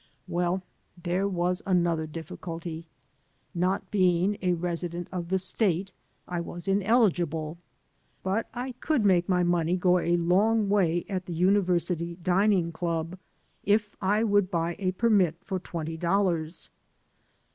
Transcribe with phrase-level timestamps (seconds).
[0.27, 0.63] Well,
[1.03, 2.87] there was another difficulty.
[3.53, 5.91] Not being a resident of the State,
[6.27, 7.59] I was ineligible.
[8.23, 13.15] But I could make my money go a long way at the University Dining Club,
[13.63, 16.71] if I would buy a permit for twenty dollars.